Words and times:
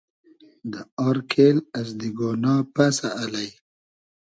دۂ 0.71 0.79
آر 1.07 1.17
کېل 1.31 1.57
از 1.79 1.89
دیگۉنا 1.99 2.53
پئسۂ 2.73 3.09
الݷ 3.23 3.49